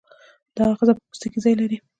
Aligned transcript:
دا 0.55 0.63
آخذه 0.73 0.93
په 0.97 1.01
پوستکي 1.07 1.29
کې 1.33 1.39
ځای 1.43 1.55
لري. 1.61 1.77